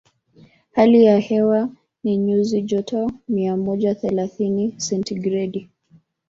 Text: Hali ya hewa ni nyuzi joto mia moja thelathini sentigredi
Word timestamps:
Hali 0.71 1.03
ya 1.05 1.19
hewa 1.19 1.69
ni 2.03 2.17
nyuzi 2.17 2.61
joto 2.61 3.11
mia 3.27 3.57
moja 3.57 3.95
thelathini 3.95 4.73
sentigredi 4.77 5.69